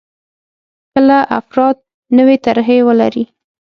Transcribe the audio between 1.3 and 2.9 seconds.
افراد نوې طرحې